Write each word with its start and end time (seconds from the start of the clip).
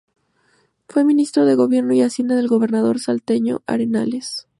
Fue 0.89 1.03
ministro 1.05 1.45
de 1.45 1.53
gobierno 1.53 1.93
y 1.93 2.01
hacienda 2.01 2.35
del 2.35 2.47
gobernador 2.47 2.99
salteño 2.99 3.61
Arenales. 3.67 4.47